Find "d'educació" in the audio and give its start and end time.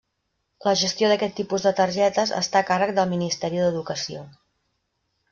3.65-4.23